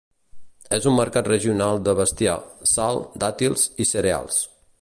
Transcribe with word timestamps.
És 0.77 0.87
un 0.91 0.95
mercat 0.99 1.29
regional 1.33 1.83
de 1.89 1.95
bestiar, 2.01 2.35
sal, 2.75 3.01
dàtils 3.25 3.71
i 3.85 3.89
cereals. 3.95 4.45